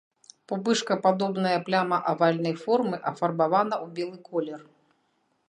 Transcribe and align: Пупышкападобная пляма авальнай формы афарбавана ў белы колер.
Пупышкападобная 0.51 1.59
пляма 1.67 1.99
авальнай 2.13 2.55
формы 2.63 2.97
афарбавана 3.13 3.75
ў 3.83 3.87
белы 4.01 4.17
колер. 4.33 4.61